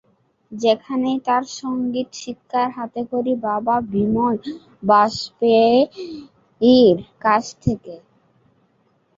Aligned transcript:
সেখানেই 0.51 1.17
তার 1.27 1.43
সংগীত 1.59 2.09
শিক্ষার 2.15 2.67
হাতেখড়ি 2.77 3.33
বাবা 3.45 3.75
বিমল 3.91 4.35
বাজপেয়ীর 4.83 6.17
কাছ 7.23 7.43
থেকে। 7.63 7.95